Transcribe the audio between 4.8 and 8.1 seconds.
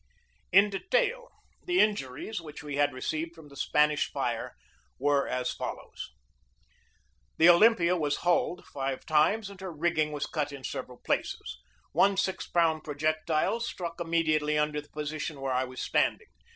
were as follows: The Olympia